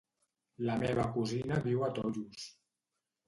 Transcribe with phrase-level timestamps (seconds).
[0.69, 2.47] La meva cosina viu a Tollos.